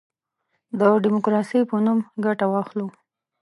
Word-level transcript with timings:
د 0.79 0.81
ډیموکراسی 1.03 1.59
په 1.69 1.75
نوم 1.85 1.99
ګټه 2.25 2.45
واخلو. 2.49 2.87